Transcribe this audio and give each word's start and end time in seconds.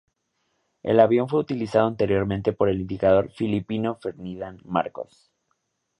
El 0.81 0.99
avión 0.99 1.29
fue 1.29 1.41
utilizado 1.41 1.85
anteriormente 1.87 2.53
por 2.53 2.69
el 2.69 2.87
dictador 2.87 3.29
filipino 3.29 3.99
Ferdinand 4.01 4.59
Marcos. 4.63 5.31